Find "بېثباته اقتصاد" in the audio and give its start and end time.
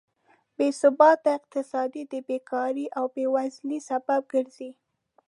0.57-1.89